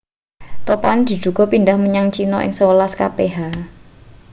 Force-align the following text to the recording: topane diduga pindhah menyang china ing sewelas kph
topane 0.65 1.01
diduga 1.09 1.43
pindhah 1.51 1.77
menyang 1.83 2.07
china 2.15 2.37
ing 2.45 2.53
sewelas 2.57 2.93
kph 2.99 3.37